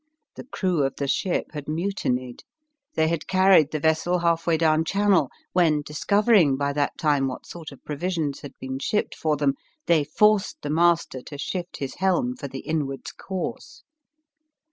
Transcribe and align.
The 0.33 0.45
crew 0.45 0.81
of 0.83 0.95
the 0.95 1.07
ship 1.07 1.51
had 1.51 1.67
mutinied: 1.67 2.43
they 2.95 3.07
had 3.07 3.27
carried 3.27 3.69
the 3.69 3.79
vessel 3.79 4.17
halfway 4.17 4.57
down 4.57 4.83
Channel, 4.83 5.29
when, 5.53 5.83
discovering 5.83 6.57
by 6.57 6.73
that 6.73 6.97
time 6.97 7.27
what 7.27 7.45
sort 7.45 7.71
of 7.71 7.85
provisions 7.85 8.39
had 8.39 8.57
been 8.59 8.79
shipped 8.79 9.13
for 9.13 9.37
them, 9.37 9.53
they 9.85 10.03
forced 10.03 10.63
the 10.63 10.71
master 10.71 11.21
to 11.21 11.37
shift 11.37 11.77
his 11.77 11.93
helm 11.97 12.35
for 12.35 12.47
the 12.47 12.61
inwards 12.61 13.11
course. 13.11 13.83